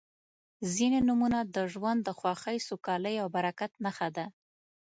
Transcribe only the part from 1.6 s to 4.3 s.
ژوند د خوښۍ، سوکالۍ او برکت نښه ده.